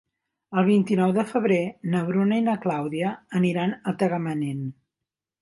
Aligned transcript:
El 0.59 0.63
vint-i-nou 0.69 1.11
de 1.17 1.25
febrer 1.31 1.59
na 1.91 2.01
Bruna 2.07 2.41
i 2.41 2.45
na 2.47 2.57
Clàudia 2.65 3.13
aniran 3.43 3.77
a 3.93 3.95
Tagamanent. 4.03 4.67